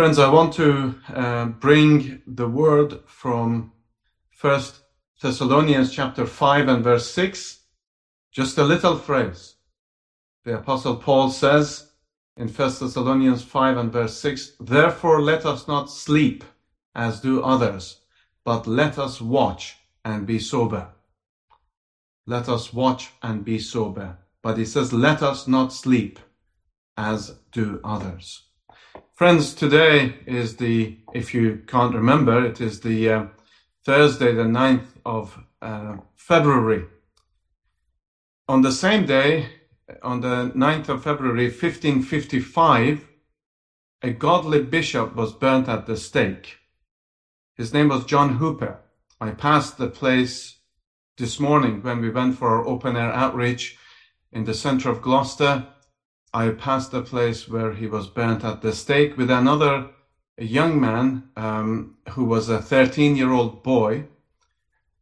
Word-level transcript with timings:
Friends, 0.00 0.18
I 0.18 0.30
want 0.30 0.54
to 0.54 0.94
uh, 1.14 1.44
bring 1.44 2.22
the 2.26 2.48
word 2.48 3.00
from 3.04 3.72
First 4.30 4.80
Thessalonians 5.20 5.92
chapter 5.92 6.24
5 6.24 6.68
and 6.68 6.82
verse 6.82 7.10
6. 7.10 7.58
Just 8.32 8.56
a 8.56 8.64
little 8.64 8.96
phrase. 8.96 9.56
The 10.44 10.56
apostle 10.56 10.96
Paul 10.96 11.28
says 11.28 11.90
in 12.38 12.48
First 12.48 12.80
Thessalonians 12.80 13.42
5 13.42 13.76
and 13.76 13.92
verse 13.92 14.18
6, 14.18 14.52
Therefore 14.58 15.20
let 15.20 15.44
us 15.44 15.68
not 15.68 15.90
sleep 15.90 16.44
as 16.94 17.20
do 17.20 17.42
others, 17.42 18.00
but 18.42 18.66
let 18.66 18.98
us 18.98 19.20
watch 19.20 19.76
and 20.02 20.26
be 20.26 20.38
sober. 20.38 20.88
Let 22.26 22.48
us 22.48 22.72
watch 22.72 23.10
and 23.22 23.44
be 23.44 23.58
sober. 23.58 24.16
But 24.42 24.56
he 24.56 24.64
says, 24.64 24.94
let 24.94 25.22
us 25.22 25.46
not 25.46 25.74
sleep 25.74 26.18
as 26.96 27.36
do 27.52 27.82
others. 27.84 28.46
Friends, 29.20 29.52
today 29.52 30.14
is 30.24 30.56
the, 30.56 30.96
if 31.12 31.34
you 31.34 31.62
can't 31.66 31.94
remember, 31.94 32.42
it 32.42 32.58
is 32.58 32.80
the 32.80 33.10
uh, 33.10 33.26
Thursday, 33.84 34.32
the 34.32 34.44
9th 34.44 34.86
of 35.04 35.38
uh, 35.60 35.98
February. 36.16 36.86
On 38.48 38.62
the 38.62 38.72
same 38.72 39.04
day, 39.04 39.50
on 40.02 40.22
the 40.22 40.52
9th 40.56 40.88
of 40.88 41.04
February 41.04 41.48
1555, 41.48 43.06
a 44.00 44.10
godly 44.10 44.62
bishop 44.62 45.14
was 45.14 45.34
burnt 45.34 45.68
at 45.68 45.84
the 45.84 45.98
stake. 45.98 46.56
His 47.56 47.74
name 47.74 47.90
was 47.90 48.06
John 48.06 48.36
Hooper. 48.36 48.80
I 49.20 49.32
passed 49.32 49.76
the 49.76 49.88
place 49.88 50.60
this 51.18 51.38
morning 51.38 51.82
when 51.82 52.00
we 52.00 52.08
went 52.08 52.38
for 52.38 52.48
our 52.48 52.66
open 52.66 52.96
air 52.96 53.12
outreach 53.12 53.76
in 54.32 54.44
the 54.44 54.54
center 54.54 54.88
of 54.88 55.02
Gloucester. 55.02 55.66
I 56.32 56.50
passed 56.50 56.92
the 56.92 57.02
place 57.02 57.48
where 57.48 57.72
he 57.72 57.86
was 57.86 58.06
burnt 58.06 58.44
at 58.44 58.62
the 58.62 58.72
stake 58.72 59.16
with 59.16 59.30
another 59.30 59.90
young 60.38 60.80
man 60.80 61.28
um, 61.36 61.96
who 62.10 62.24
was 62.24 62.48
a 62.48 62.62
13 62.62 63.16
year 63.16 63.32
old 63.32 63.62
boy. 63.62 64.06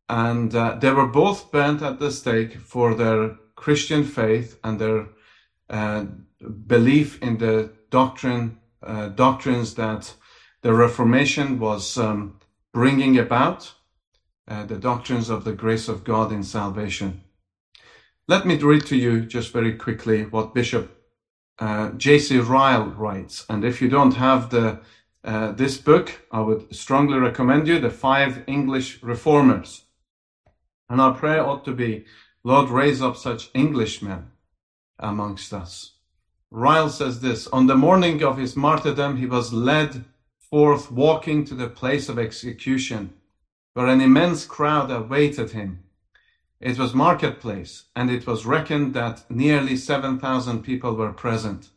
And 0.09 0.55
uh, 0.55 0.77
they 0.77 0.91
were 0.91 1.07
both 1.07 1.53
burnt 1.53 1.83
at 1.83 1.99
the 1.99 2.11
stake 2.11 2.55
for 2.55 2.95
their 2.95 3.37
Christian 3.57 4.05
faith 4.05 4.59
and 4.65 4.81
their 4.81 5.09
uh, 5.69 6.07
belief 6.67 7.23
in 7.23 7.39
the 7.39 7.73
doctrine, 7.91 8.59
uh, 8.83 9.09
doctrines 9.09 9.75
that 9.75 10.15
the 10.63 10.73
Reformation 10.73 11.59
was 11.59 11.99
um, 11.99 12.39
bringing 12.73 13.19
about 13.19 13.75
uh, 14.47 14.65
the 14.65 14.77
doctrines 14.77 15.29
of 15.29 15.45
the 15.45 15.53
grace 15.53 15.89
of 15.89 16.05
God 16.05 16.33
in 16.33 16.43
salvation. 16.43 17.23
Let 18.27 18.47
me 18.47 18.57
read 18.57 18.87
to 18.87 18.97
you 18.97 19.27
just 19.27 19.53
very 19.53 19.75
quickly 19.75 20.25
what 20.25 20.55
Bishop 20.55 20.98
uh, 21.59 21.91
J.C. 21.91 22.39
Ryle 22.39 22.87
writes. 22.87 23.45
And 23.49 23.65
if 23.65 23.83
you 23.83 23.89
don't 23.89 24.15
have 24.15 24.51
the 24.51 24.81
uh, 25.25 25.53
this 25.53 25.77
book, 25.79 26.27
I 26.31 26.41
would 26.41 26.75
strongly 26.75 27.19
recommend 27.19 27.67
you 27.67 27.79
the 27.81 27.91
Five 27.91 28.45
English 28.47 29.03
Reformers. 29.03 29.85
And 30.89 31.01
our 31.01 31.13
prayer 31.13 31.45
ought 31.45 31.65
to 31.67 31.73
be, 31.73 32.07
Lord, 32.45 32.71
raise 32.71 33.03
up 33.03 33.17
such 33.17 33.51
Englishmen 33.55 34.31
amongst 34.99 35.53
us. 35.53 35.93
Ryle 36.51 36.89
says 36.89 37.21
this 37.21 37.47
On 37.49 37.67
the 37.67 37.77
morning 37.77 38.23
of 38.23 38.39
his 38.39 38.57
martyrdom, 38.57 39.17
he 39.17 39.27
was 39.27 39.53
led 39.53 40.05
forth 40.39 40.91
walking 40.91 41.45
to 41.45 41.55
the 41.55 41.69
place 41.69 42.09
of 42.09 42.19
execution, 42.19 43.13
where 43.75 43.87
an 43.87 44.01
immense 44.01 44.47
crowd 44.47 44.91
awaited 44.91 45.51
him. 45.51 45.85
It 46.61 46.77
was 46.77 46.93
marketplace, 46.93 47.85
and 47.95 48.11
it 48.11 48.27
was 48.27 48.45
reckoned 48.45 48.93
that 48.95 49.31
nearly 49.31 49.77
7,000 49.77 50.63
people 50.65 50.97
were 50.97 51.13
present. 51.13 51.71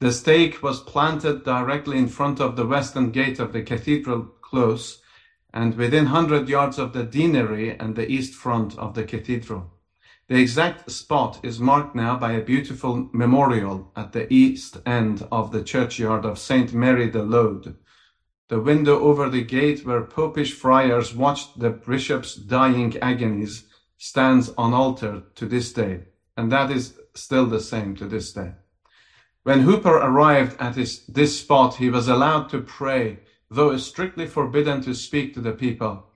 The 0.00 0.12
stake 0.12 0.62
was 0.62 0.80
planted 0.80 1.44
directly 1.44 1.96
in 1.96 2.08
front 2.08 2.38
of 2.38 2.54
the 2.54 2.66
western 2.66 3.10
gate 3.10 3.38
of 3.38 3.54
the 3.54 3.62
cathedral 3.62 4.24
close, 4.42 5.00
and 5.54 5.74
within 5.76 6.04
100 6.04 6.46
yards 6.46 6.78
of 6.78 6.92
the 6.92 7.04
deanery 7.04 7.74
and 7.78 7.96
the 7.96 8.06
east 8.06 8.34
front 8.34 8.78
of 8.78 8.92
the 8.94 9.04
cathedral. 9.04 9.72
The 10.28 10.38
exact 10.38 10.90
spot 10.90 11.40
is 11.42 11.58
marked 11.58 11.94
now 11.94 12.18
by 12.18 12.32
a 12.32 12.44
beautiful 12.44 13.08
memorial 13.14 13.90
at 13.96 14.12
the 14.12 14.30
east 14.30 14.76
end 14.84 15.26
of 15.32 15.52
the 15.52 15.62
churchyard 15.62 16.26
of 16.26 16.38
St. 16.38 16.74
Mary 16.74 17.10
de 17.10 17.22
Lode, 17.22 17.76
the 18.48 18.60
window 18.60 19.00
over 19.00 19.30
the 19.30 19.42
gate 19.42 19.86
where 19.86 20.02
popish 20.02 20.52
friars 20.52 21.14
watched 21.14 21.58
the 21.58 21.70
bishop's 21.70 22.34
dying 22.34 22.94
agonies 22.98 23.64
stands 23.98 24.50
unaltered 24.56 25.34
to 25.36 25.44
this 25.44 25.72
day, 25.72 26.04
and 26.36 26.50
that 26.50 26.70
is 26.70 26.98
still 27.14 27.46
the 27.46 27.60
same 27.60 27.94
to 27.96 28.06
this 28.06 28.32
day. 28.32 28.52
When 29.42 29.60
Hooper 29.60 29.96
arrived 29.96 30.56
at 30.60 30.76
his, 30.76 31.04
this 31.06 31.40
spot, 31.40 31.76
he 31.76 31.90
was 31.90 32.08
allowed 32.08 32.48
to 32.50 32.60
pray, 32.60 33.20
though 33.50 33.76
strictly 33.76 34.26
forbidden 34.26 34.80
to 34.82 34.94
speak 34.94 35.34
to 35.34 35.40
the 35.40 35.52
people. 35.52 36.06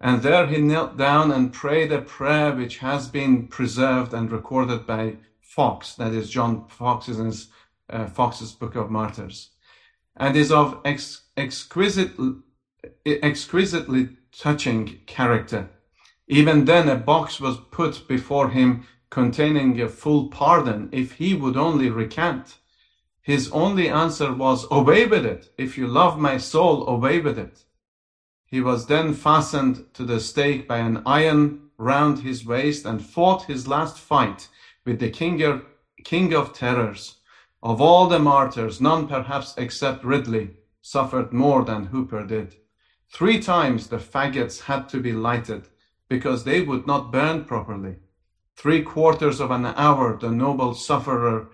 And 0.00 0.22
there 0.22 0.46
he 0.46 0.60
knelt 0.60 0.96
down 0.96 1.30
and 1.30 1.52
prayed 1.52 1.92
a 1.92 2.00
prayer 2.00 2.52
which 2.52 2.78
has 2.78 3.08
been 3.08 3.48
preserved 3.48 4.12
and 4.14 4.30
recorded 4.30 4.86
by 4.86 5.16
Foxe, 5.40 5.94
that 5.94 6.12
is 6.12 6.30
John 6.30 6.66
Foxe's, 6.68 7.48
uh, 7.88 8.06
Foxe's 8.06 8.52
Book 8.52 8.76
of 8.76 8.90
Martyrs, 8.90 9.50
and 10.16 10.36
is 10.36 10.52
of 10.52 10.80
ex- 10.84 11.22
exquisite, 11.36 12.12
exquisitely 13.04 14.10
touching 14.32 15.00
character. 15.06 15.68
Even 16.32 16.64
then, 16.64 16.88
a 16.88 16.94
box 16.94 17.40
was 17.40 17.58
put 17.72 18.06
before 18.06 18.50
him 18.50 18.86
containing 19.10 19.80
a 19.80 19.88
full 19.88 20.28
pardon 20.28 20.88
if 20.92 21.14
he 21.14 21.34
would 21.34 21.56
only 21.56 21.90
recant. 21.90 22.58
His 23.20 23.50
only 23.50 23.88
answer 23.88 24.32
was, 24.32 24.64
Away 24.70 25.06
with 25.06 25.26
it! 25.26 25.52
If 25.58 25.76
you 25.76 25.88
love 25.88 26.20
my 26.20 26.36
soul, 26.36 26.86
away 26.86 27.18
with 27.18 27.36
it! 27.36 27.64
He 28.46 28.60
was 28.60 28.86
then 28.86 29.12
fastened 29.12 29.92
to 29.94 30.04
the 30.04 30.20
stake 30.20 30.68
by 30.68 30.78
an 30.78 31.02
iron 31.04 31.62
round 31.78 32.20
his 32.20 32.46
waist 32.46 32.86
and 32.86 33.04
fought 33.04 33.46
his 33.46 33.66
last 33.66 33.98
fight 33.98 34.48
with 34.86 35.00
the 35.00 35.10
king 35.10 35.42
of, 35.42 35.64
king 36.04 36.32
of 36.32 36.52
terrors. 36.52 37.16
Of 37.60 37.80
all 37.80 38.06
the 38.06 38.20
martyrs, 38.20 38.80
none 38.80 39.08
perhaps 39.08 39.56
except 39.58 40.04
Ridley 40.04 40.50
suffered 40.80 41.32
more 41.32 41.64
than 41.64 41.86
Hooper 41.86 42.24
did. 42.24 42.54
Three 43.12 43.40
times 43.40 43.88
the 43.88 43.98
faggots 43.98 44.60
had 44.60 44.88
to 44.90 45.00
be 45.00 45.12
lighted 45.12 45.66
because 46.10 46.42
they 46.42 46.60
would 46.60 46.86
not 46.88 47.12
burn 47.12 47.44
properly. 47.44 47.94
Three 48.56 48.82
quarters 48.82 49.40
of 49.40 49.50
an 49.52 49.64
hour 49.64 50.18
the 50.18 50.30
noble 50.30 50.74
sufferer 50.74 51.48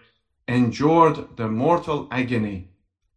endured 0.48 1.36
the 1.36 1.46
mortal 1.46 2.08
agony, 2.10 2.70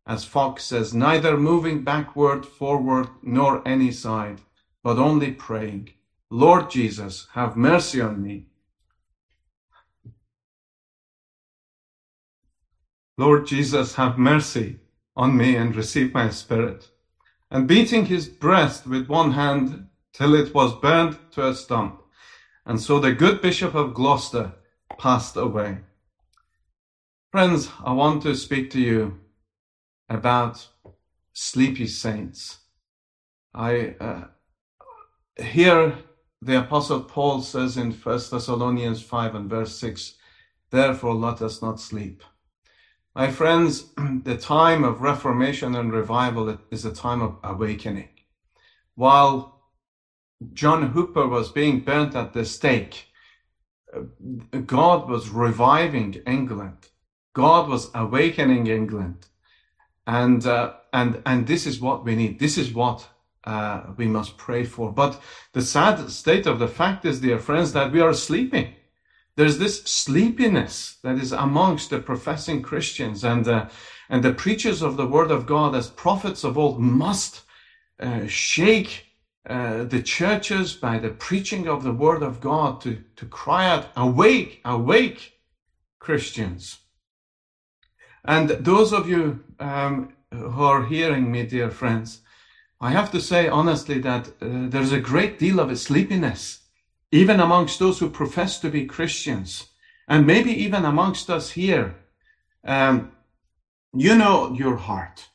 as 0.05 0.25
Foxe 0.25 0.65
says, 0.65 0.93
neither 0.93 1.37
moving 1.37 1.83
backward, 1.83 2.45
forward, 2.45 3.07
nor 3.23 3.65
any 3.67 3.89
side, 3.89 4.41
but 4.83 4.99
only 4.99 5.31
praying, 5.31 5.89
Lord 6.29 6.69
Jesus, 6.69 7.27
have 7.33 7.55
mercy 7.55 8.01
on 8.01 8.21
me. 8.21 8.47
Lord 13.17 13.47
Jesus, 13.47 13.95
have 13.95 14.17
mercy 14.17 14.79
on 15.15 15.37
me 15.37 15.55
and 15.55 15.75
receive 15.75 16.13
my 16.13 16.29
spirit. 16.29 16.89
And 17.49 17.67
beating 17.67 18.05
his 18.05 18.27
breast 18.27 18.85
with 18.87 19.07
one 19.07 19.31
hand 19.31 19.87
till 20.13 20.33
it 20.33 20.53
was 20.53 20.73
burned 20.73 21.17
to 21.31 21.47
a 21.47 21.53
stump. 21.53 22.01
And 22.65 22.79
so 22.79 22.99
the 22.99 23.11
good 23.11 23.41
Bishop 23.41 23.73
of 23.75 23.93
Gloucester 23.93 24.53
passed 24.97 25.35
away. 25.35 25.79
Friends, 27.31 27.69
I 27.83 27.93
want 27.93 28.23
to 28.23 28.35
speak 28.35 28.69
to 28.71 28.79
you 28.79 29.19
about 30.09 30.67
sleepy 31.33 31.87
saints. 31.87 32.59
I 33.53 33.95
uh, 33.99 34.23
hear 35.41 35.95
the 36.41 36.59
Apostle 36.59 37.01
Paul 37.01 37.41
says 37.41 37.77
in 37.77 37.91
1 37.91 38.19
Thessalonians 38.31 39.01
5 39.01 39.35
and 39.35 39.49
verse 39.49 39.77
6, 39.79 40.15
Therefore 40.71 41.15
let 41.15 41.41
us 41.41 41.61
not 41.61 41.79
sleep. 41.79 42.23
My 43.15 43.29
friends, 43.29 43.91
the 44.23 44.37
time 44.37 44.83
of 44.83 45.01
reformation 45.01 45.75
and 45.75 45.91
revival 45.91 46.57
is 46.71 46.85
a 46.85 46.93
time 46.93 47.21
of 47.21 47.37
awakening. 47.43 48.09
While 48.95 49.58
John 50.53 50.89
Hooper 50.91 51.27
was 51.27 51.51
being 51.51 51.81
burnt 51.81 52.15
at 52.15 52.33
the 52.33 52.45
stake, 52.45 53.07
God 54.65 55.09
was 55.09 55.29
reviving 55.29 56.21
England. 56.27 56.87
God 57.33 57.69
was 57.69 57.89
awakening 57.93 58.67
England. 58.67 59.27
And, 60.05 60.45
uh, 60.45 60.73
and, 60.93 61.21
and 61.25 61.47
this 61.47 61.65
is 61.65 61.79
what 61.79 62.03
we 62.03 62.15
need. 62.15 62.39
This 62.39 62.57
is 62.57 62.73
what 62.73 63.07
uh, 63.43 63.83
we 63.97 64.07
must 64.07 64.37
pray 64.37 64.63
for. 64.63 64.91
But 64.91 65.21
the 65.53 65.61
sad 65.61 66.09
state 66.09 66.47
of 66.47 66.59
the 66.59 66.67
fact 66.67 67.05
is, 67.05 67.21
dear 67.21 67.39
friends, 67.39 67.73
that 67.73 67.91
we 67.91 68.01
are 68.01 68.13
sleeping 68.13 68.75
there's 69.39 69.57
this 69.57 69.83
sleepiness 69.83 70.97
that 71.01 71.17
is 71.17 71.31
amongst 71.31 71.91
the 71.91 71.99
professing 71.99 72.61
Christians 72.61 73.23
and 73.23 73.47
uh, 73.47 73.69
and 74.09 74.21
the 74.21 74.33
preachers 74.33 74.81
of 74.81 74.97
the 74.97 75.07
word 75.07 75.31
of 75.31 75.45
God 75.45 75.75
as 75.75 75.89
prophets 75.89 76.43
of 76.43 76.57
old 76.57 76.77
must 76.81 77.43
uh, 78.01 78.27
shake 78.27 79.05
uh, 79.47 79.83
the 79.85 80.01
churches 80.01 80.73
by 80.73 80.99
the 80.99 81.09
preaching 81.09 81.67
of 81.67 81.83
the 81.83 81.93
word 81.93 82.21
of 82.23 82.41
God 82.41 82.81
to, 82.81 83.03
to 83.15 83.25
cry 83.25 83.69
out, 83.69 83.87
awake, 83.95 84.61
awake, 84.65 85.39
Christians. 85.99 86.79
And 88.25 88.49
those 88.49 88.91
of 88.93 89.09
you 89.09 89.43
um, 89.59 90.13
who 90.31 90.63
are 90.63 90.85
hearing 90.85 91.31
me, 91.31 91.45
dear 91.45 91.71
friends, 91.71 92.21
I 92.81 92.91
have 92.91 93.11
to 93.11 93.21
say 93.21 93.47
honestly 93.47 93.99
that 93.99 94.27
uh, 94.27 94.67
there's 94.69 94.91
a 94.91 94.99
great 94.99 95.39
deal 95.39 95.59
of 95.59 95.69
a 95.69 95.75
sleepiness, 95.75 96.61
even 97.11 97.39
amongst 97.39 97.79
those 97.79 97.99
who 97.99 98.09
profess 98.09 98.59
to 98.59 98.69
be 98.69 98.85
Christians, 98.85 99.69
and 100.07 100.25
maybe 100.25 100.51
even 100.51 100.85
amongst 100.85 101.29
us 101.29 101.51
here. 101.51 101.95
Um, 102.63 103.11
you 103.93 104.15
know 104.15 104.53
your 104.53 104.75
heart. 104.75 105.29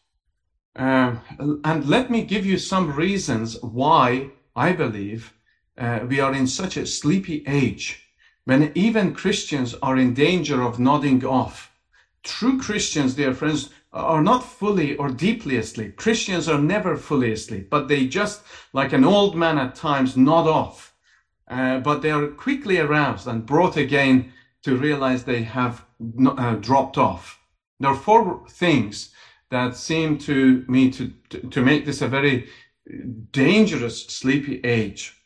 Um, 0.77 1.21
and 1.65 1.87
let 1.87 2.11
me 2.11 2.23
give 2.23 2.45
you 2.45 2.59
some 2.59 2.95
reasons 2.95 3.63
why 3.63 4.31
I 4.57 4.73
believe 4.73 5.33
uh, 5.79 6.01
we 6.09 6.21
are 6.21 6.35
in 6.35 6.47
such 6.47 6.77
a 6.77 6.87
sleepy 6.87 7.45
age 7.47 8.01
when 8.45 8.73
even 8.75 9.15
Christians 9.15 9.75
are 9.83 9.97
in 9.97 10.15
danger 10.15 10.63
of 10.63 10.79
nodding 10.79 11.25
off. 11.25 11.71
True 12.23 12.59
Christians, 12.61 13.15
dear 13.15 13.35
friends, 13.35 13.71
are 13.93 14.23
not 14.23 14.45
fully 14.45 14.97
or 14.97 15.09
deeply 15.09 15.57
asleep. 15.57 15.97
Christians 15.97 16.49
are 16.49 16.59
never 16.59 16.97
fully 16.97 17.33
asleep, 17.33 17.71
but 17.71 17.87
they 17.87 18.07
just, 18.07 18.43
like 18.73 18.93
an 18.93 19.05
old 19.05 19.37
man 19.37 19.59
at 19.59 19.75
times, 19.77 20.17
nod 20.17 20.49
off. 20.49 20.95
Uh, 21.49 21.79
but 21.79 22.03
they 22.03 22.11
are 22.11 22.27
quickly 22.29 22.79
aroused 22.79 23.29
and 23.29 23.47
brought 23.47 23.77
again 23.77 24.33
to 24.63 24.77
realize 24.77 25.23
they 25.23 25.43
have 25.43 25.85
uh, 26.27 26.55
dropped 26.57 26.99
off. 26.99 27.39
There 27.79 27.91
are 27.91 27.97
four 27.97 28.45
things 28.49 29.14
that 29.55 29.77
seem 29.77 30.19
to 30.19 30.65
me 30.67 30.91
to, 30.91 31.13
to, 31.31 31.39
to 31.39 31.61
make 31.63 31.87
this 31.87 32.03
a 32.03 32.09
very 32.09 32.49
dangerous 33.31 34.05
sleepy 34.07 34.61
age. 34.65 35.17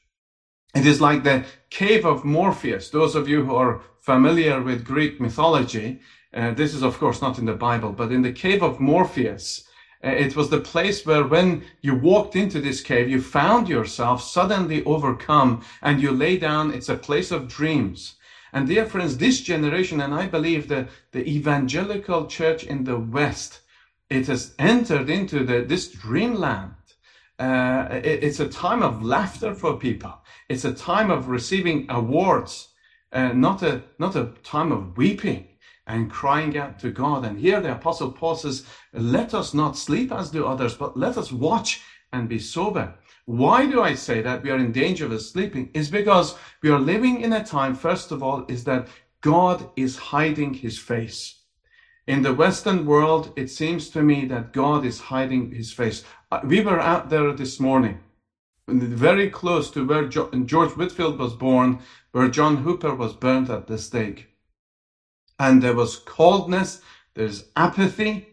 It 0.74 0.86
is 0.86 1.00
like 1.00 1.24
the 1.24 1.44
cave 1.70 2.04
of 2.04 2.26
Morpheus. 2.26 2.90
Those 2.90 3.14
of 3.14 3.26
you 3.26 3.44
who 3.44 3.54
are 3.54 3.80
familiar 4.00 4.62
with 4.62 4.84
Greek 4.84 5.18
mythology, 5.18 6.00
uh, 6.34 6.52
this 6.52 6.74
is 6.74 6.82
of 6.82 6.98
course 6.98 7.22
not 7.22 7.38
in 7.38 7.46
the 7.46 7.54
Bible, 7.54 7.90
but 7.90 8.12
in 8.12 8.20
the 8.20 8.32
cave 8.32 8.62
of 8.62 8.80
Morpheus, 8.80 9.66
uh, 10.04 10.10
it 10.10 10.36
was 10.36 10.50
the 10.50 10.60
place 10.60 11.06
where 11.06 11.24
when 11.24 11.64
you 11.80 11.94
walked 11.94 12.36
into 12.36 12.60
this 12.60 12.82
cave, 12.82 13.08
you 13.08 13.22
found 13.22 13.66
yourself 13.66 14.22
suddenly 14.22 14.84
overcome 14.84 15.64
and 15.80 16.02
you 16.02 16.12
lay 16.12 16.36
down. 16.36 16.74
It's 16.74 16.90
a 16.90 16.96
place 16.96 17.30
of 17.30 17.48
dreams. 17.48 18.16
And 18.52 18.68
dear 18.68 18.84
friends, 18.84 19.16
this 19.16 19.40
generation, 19.40 20.02
and 20.02 20.12
I 20.12 20.26
believe 20.26 20.68
the, 20.68 20.88
the 21.12 21.26
evangelical 21.26 22.26
church 22.26 22.64
in 22.64 22.84
the 22.84 22.98
West, 22.98 23.60
it 24.10 24.26
has 24.26 24.54
entered 24.58 25.10
into 25.10 25.44
the, 25.44 25.62
this 25.62 25.88
dreamland. 25.88 26.72
Uh, 27.38 27.88
it, 27.90 28.24
it's 28.24 28.40
a 28.40 28.48
time 28.48 28.82
of 28.82 29.02
laughter 29.02 29.54
for 29.54 29.76
people. 29.76 30.12
It's 30.48 30.64
a 30.64 30.72
time 30.72 31.10
of 31.10 31.28
receiving 31.28 31.86
awards, 31.88 32.68
uh, 33.12 33.32
not 33.32 33.62
a 33.62 33.82
not 33.98 34.16
a 34.16 34.32
time 34.42 34.72
of 34.72 34.96
weeping 34.96 35.46
and 35.86 36.10
crying 36.10 36.58
out 36.58 36.78
to 36.80 36.90
God. 36.90 37.24
And 37.24 37.38
here 37.38 37.60
the 37.60 37.72
Apostle 37.72 38.10
Paul 38.12 38.34
says, 38.34 38.66
"Let 38.92 39.34
us 39.34 39.54
not 39.54 39.76
sleep 39.76 40.10
as 40.10 40.30
do 40.30 40.46
others, 40.46 40.74
but 40.74 40.96
let 40.96 41.16
us 41.16 41.30
watch 41.30 41.82
and 42.12 42.28
be 42.28 42.38
sober." 42.38 42.94
Why 43.26 43.66
do 43.66 43.82
I 43.82 43.94
say 43.94 44.22
that 44.22 44.42
we 44.42 44.50
are 44.50 44.56
in 44.56 44.72
danger 44.72 45.04
of 45.04 45.20
sleeping? 45.20 45.70
Is 45.74 45.90
because 45.90 46.34
we 46.62 46.70
are 46.70 46.80
living 46.80 47.20
in 47.20 47.34
a 47.34 47.44
time. 47.44 47.74
First 47.74 48.10
of 48.10 48.22
all, 48.22 48.46
is 48.48 48.64
that 48.64 48.88
God 49.20 49.70
is 49.76 49.98
hiding 49.98 50.54
His 50.54 50.78
face. 50.78 51.37
In 52.08 52.22
the 52.22 52.32
Western 52.32 52.86
world, 52.86 53.34
it 53.36 53.50
seems 53.50 53.90
to 53.90 54.00
me 54.02 54.24
that 54.28 54.54
God 54.54 54.86
is 54.86 54.98
hiding 54.98 55.52
his 55.52 55.74
face. 55.74 56.04
Uh, 56.32 56.40
we 56.42 56.62
were 56.62 56.80
out 56.80 57.10
there 57.10 57.34
this 57.34 57.60
morning, 57.60 58.00
very 58.66 59.28
close 59.28 59.70
to 59.72 59.86
where 59.86 60.08
George 60.08 60.72
Whitefield 60.72 61.18
was 61.18 61.34
born, 61.34 61.80
where 62.12 62.30
John 62.30 62.56
Hooper 62.56 62.94
was 62.94 63.12
burnt 63.12 63.50
at 63.50 63.66
the 63.66 63.76
stake. 63.76 64.30
And 65.38 65.62
there 65.62 65.74
was 65.74 65.96
coldness, 65.96 66.80
there's 67.12 67.50
apathy. 67.56 68.26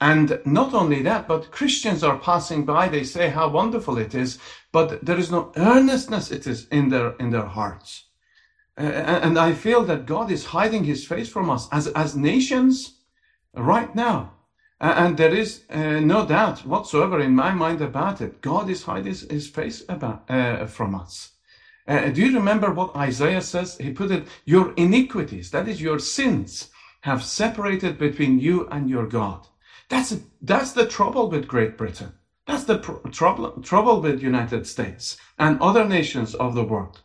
And 0.00 0.40
not 0.44 0.72
only 0.72 1.02
that, 1.02 1.26
but 1.26 1.50
Christians 1.50 2.04
are 2.04 2.18
passing 2.18 2.64
by, 2.64 2.86
they 2.86 3.02
say 3.02 3.28
how 3.28 3.48
wonderful 3.48 3.98
it 3.98 4.14
is, 4.14 4.38
but 4.70 5.04
there 5.04 5.18
is 5.18 5.32
no 5.32 5.50
earnestness 5.56 6.30
it 6.30 6.46
is 6.46 6.68
in 6.68 6.90
their, 6.90 7.16
in 7.16 7.30
their 7.30 7.46
hearts. 7.46 8.04
Uh, 8.76 8.82
and 8.82 9.38
I 9.38 9.52
feel 9.52 9.84
that 9.84 10.06
God 10.06 10.30
is 10.32 10.46
hiding 10.46 10.84
his 10.84 11.06
face 11.06 11.28
from 11.28 11.48
us 11.48 11.68
as, 11.70 11.86
as 11.88 12.16
nations 12.16 12.98
right 13.54 13.94
now. 13.94 14.32
and 14.80 15.16
there 15.16 15.34
is 15.34 15.62
uh, 15.70 16.00
no 16.00 16.26
doubt 16.26 16.66
whatsoever 16.66 17.20
in 17.20 17.34
my 17.34 17.52
mind 17.52 17.80
about 17.80 18.20
it. 18.20 18.40
God 18.40 18.68
is 18.68 18.82
hiding 18.82 19.14
his, 19.14 19.48
face 19.48 19.84
about, 19.88 20.28
uh, 20.28 20.66
from 20.66 20.94
us. 20.94 21.32
Uh, 21.86 22.08
do 22.08 22.20
you 22.26 22.34
remember 22.34 22.72
what 22.72 22.96
Isaiah 22.96 23.40
says? 23.40 23.78
He 23.78 23.92
put 23.92 24.10
it, 24.10 24.26
your 24.44 24.74
iniquities, 24.74 25.50
that 25.52 25.68
is 25.68 25.80
your 25.80 26.00
sins, 26.00 26.70
have 27.02 27.22
separated 27.22 27.98
between 27.98 28.40
you 28.40 28.66
and 28.68 28.90
your 28.90 29.06
God. 29.06 29.46
That's, 29.88 30.16
that's 30.42 30.72
the 30.72 30.86
trouble 30.86 31.30
with 31.30 31.46
Great 31.46 31.76
Britain. 31.78 32.12
That's 32.46 32.64
the 32.64 32.78
pr- 32.78 33.08
trouble, 33.10 33.62
trouble 33.62 34.00
with 34.00 34.22
United 34.22 34.66
States 34.66 35.16
and 35.38 35.60
other 35.60 35.84
nations 35.84 36.34
of 36.34 36.54
the 36.54 36.64
world 36.64 37.02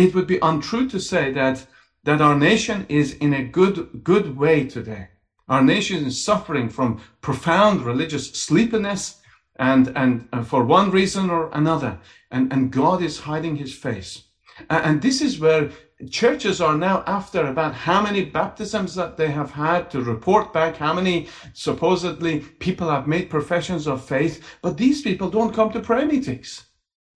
it 0.00 0.14
would 0.14 0.26
be 0.26 0.38
untrue 0.40 0.88
to 0.88 0.98
say 0.98 1.30
that, 1.32 1.66
that 2.04 2.22
our 2.22 2.34
nation 2.34 2.86
is 2.88 3.14
in 3.14 3.34
a 3.34 3.44
good, 3.44 4.02
good 4.02 4.36
way 4.36 4.64
today. 4.64 5.08
Our 5.48 5.62
nation 5.62 6.06
is 6.06 6.24
suffering 6.24 6.70
from 6.70 7.02
profound 7.20 7.82
religious 7.82 8.30
sleepiness 8.30 9.20
and, 9.56 9.92
and, 9.94 10.26
and 10.32 10.46
for 10.46 10.64
one 10.64 10.90
reason 10.90 11.28
or 11.28 11.50
another. 11.52 11.98
And, 12.30 12.50
and 12.52 12.70
God 12.70 13.02
is 13.02 13.20
hiding 13.20 13.56
his 13.56 13.74
face. 13.74 14.24
And 14.70 15.02
this 15.02 15.20
is 15.20 15.38
where 15.38 15.70
churches 16.10 16.62
are 16.62 16.78
now 16.78 17.04
after 17.06 17.46
about 17.46 17.74
how 17.74 18.00
many 18.00 18.24
baptisms 18.24 18.94
that 18.94 19.18
they 19.18 19.30
have 19.30 19.50
had 19.50 19.90
to 19.90 20.00
report 20.02 20.52
back, 20.54 20.76
how 20.76 20.94
many 20.94 21.28
supposedly 21.52 22.40
people 22.40 22.88
have 22.88 23.06
made 23.06 23.28
professions 23.28 23.86
of 23.86 24.02
faith. 24.02 24.42
But 24.62 24.78
these 24.78 25.02
people 25.02 25.28
don't 25.28 25.54
come 25.54 25.70
to 25.72 25.80
prayer 25.80 26.06
meetings. 26.06 26.64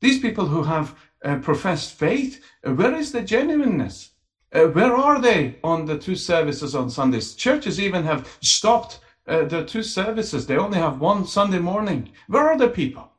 These 0.02 0.20
people 0.20 0.46
who 0.46 0.64
have 0.64 0.94
uh, 1.24 1.36
professed 1.38 1.94
faith, 1.98 2.44
uh, 2.66 2.72
where 2.72 2.94
is 2.94 3.12
the 3.12 3.22
genuineness? 3.22 4.10
Uh, 4.52 4.66
where 4.66 4.94
are 4.94 5.20
they 5.20 5.56
on 5.64 5.84
the 5.84 5.98
two 5.98 6.14
services 6.14 6.74
on 6.74 6.88
Sundays? 6.88 7.34
Churches 7.34 7.80
even 7.80 8.04
have 8.04 8.28
stopped 8.40 9.00
uh, 9.26 9.44
the 9.46 9.64
two 9.64 9.82
services. 9.82 10.46
They 10.46 10.56
only 10.56 10.78
have 10.78 11.00
one 11.00 11.26
Sunday 11.26 11.58
morning. 11.58 12.10
Where 12.28 12.48
are 12.48 12.58
the 12.58 12.68
people? 12.68 13.10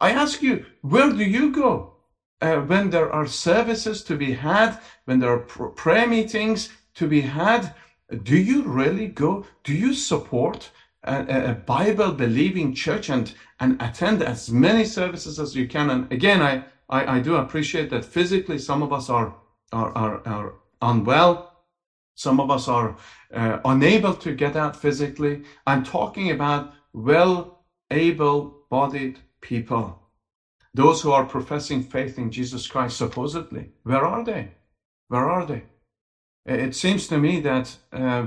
I 0.00 0.10
ask 0.10 0.42
you, 0.42 0.66
where 0.82 1.10
do 1.10 1.24
you 1.24 1.50
go 1.50 1.94
uh, 2.42 2.56
when 2.56 2.90
there 2.90 3.10
are 3.10 3.26
services 3.26 4.04
to 4.04 4.16
be 4.16 4.32
had, 4.32 4.78
when 5.06 5.18
there 5.18 5.32
are 5.32 5.38
pr- 5.38 5.66
prayer 5.68 6.06
meetings 6.06 6.68
to 6.94 7.08
be 7.08 7.22
had? 7.22 7.74
Do 8.22 8.36
you 8.36 8.62
really 8.62 9.08
go? 9.08 9.46
Do 9.64 9.72
you 9.72 9.94
support 9.94 10.70
a, 11.04 11.50
a 11.50 11.54
Bible 11.54 12.12
believing 12.12 12.74
church 12.74 13.08
and, 13.08 13.32
and 13.58 13.80
attend 13.80 14.22
as 14.22 14.50
many 14.50 14.84
services 14.84 15.40
as 15.40 15.56
you 15.56 15.66
can? 15.66 15.90
And 15.90 16.12
again, 16.12 16.42
I, 16.42 16.64
I, 16.88 17.16
I 17.16 17.20
do 17.20 17.36
appreciate 17.36 17.90
that 17.90 18.04
physically 18.04 18.58
some 18.58 18.82
of 18.82 18.92
us 18.92 19.08
are, 19.10 19.34
are, 19.72 19.96
are, 19.96 20.26
are 20.26 20.54
unwell. 20.82 21.50
Some 22.14 22.38
of 22.40 22.50
us 22.50 22.68
are 22.68 22.96
uh, 23.32 23.58
unable 23.64 24.14
to 24.14 24.34
get 24.34 24.56
out 24.56 24.76
physically. 24.76 25.42
I'm 25.66 25.84
talking 25.84 26.30
about 26.30 26.74
well 26.92 27.64
able 27.90 28.64
bodied 28.70 29.18
people. 29.40 30.00
Those 30.74 31.02
who 31.02 31.12
are 31.12 31.24
professing 31.24 31.82
faith 31.82 32.18
in 32.18 32.30
Jesus 32.30 32.66
Christ, 32.66 32.96
supposedly. 32.96 33.70
Where 33.84 34.04
are 34.04 34.24
they? 34.24 34.48
Where 35.08 35.28
are 35.28 35.46
they? 35.46 35.64
It 36.46 36.74
seems 36.74 37.06
to 37.08 37.18
me 37.18 37.40
that, 37.40 37.76
uh, 37.92 38.26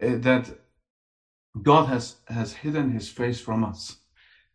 that 0.00 0.50
God 1.62 1.86
has, 1.86 2.16
has 2.28 2.52
hidden 2.52 2.90
his 2.92 3.08
face 3.08 3.40
from 3.40 3.64
us. 3.64 3.96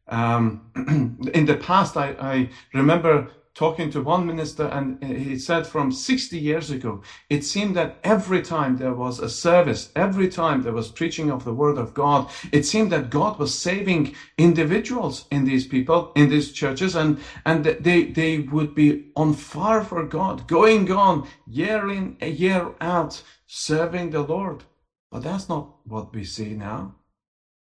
Um, 0.08 0.72
in 1.34 1.46
the 1.46 1.58
past, 1.58 1.98
I, 1.98 2.16
I 2.20 2.50
remember 2.74 3.32
talking 3.54 3.92
to 3.92 4.02
one 4.02 4.26
minister 4.26 4.68
and 4.68 5.04
he 5.04 5.38
said 5.38 5.68
from 5.68 5.92
60 5.92 6.38
years 6.38 6.72
ago, 6.72 7.02
it 7.30 7.44
seemed 7.44 7.76
that 7.76 7.98
every 8.04 8.42
time 8.42 8.78
there 8.78 8.94
was 8.94 9.20
a 9.20 9.30
service, 9.30 9.92
every 9.96 10.30
time 10.30 10.62
there 10.62 10.74
was 10.74 10.92
preaching 10.92 11.30
of 11.30 11.44
the 11.44 11.54
word 11.54 11.78
of 11.78 11.94
God, 11.94 12.30
it 12.52 12.66
seemed 12.66 12.92
that 12.92 13.10
God 13.10 13.40
was 13.40 13.58
saving 13.58 14.16
individuals 14.38 15.26
in 15.32 15.44
these 15.44 15.68
people, 15.68 16.14
in 16.16 16.30
these 16.30 16.54
churches, 16.54 16.96
and, 16.96 17.20
and 17.46 17.66
they, 17.66 18.06
they 18.06 18.40
would 18.40 18.74
be 18.74 19.12
on 19.16 19.34
fire 19.34 19.84
for 19.84 20.06
God, 20.06 20.48
going 20.48 20.90
on 20.92 21.28
year 21.46 21.92
in, 21.92 22.18
a 22.22 22.30
year 22.30 22.74
out, 22.80 23.22
serving 23.48 24.12
the 24.12 24.22
Lord. 24.22 24.64
But 25.12 25.24
that's 25.24 25.50
not 25.50 25.76
what 25.86 26.14
we 26.14 26.24
see 26.24 26.54
now. 26.54 26.96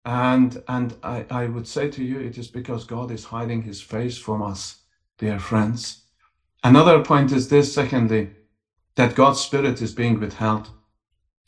And, 0.03 0.61
and 0.67 0.95
I, 1.03 1.25
I 1.29 1.45
would 1.47 1.67
say 1.67 1.89
to 1.91 2.03
you, 2.03 2.19
it 2.19 2.37
is 2.37 2.49
because 2.49 2.83
God 2.83 3.11
is 3.11 3.25
hiding 3.25 3.61
his 3.61 3.81
face 3.81 4.17
from 4.17 4.41
us 4.41 4.79
dear 5.19 5.37
friends. 5.37 6.03
Another 6.63 7.03
point 7.03 7.31
is 7.31 7.49
this, 7.49 7.73
secondly, 7.73 8.31
that 8.95 9.15
God's 9.15 9.39
Spirit 9.39 9.81
is 9.81 9.93
being 9.93 10.19
withheld. 10.19 10.69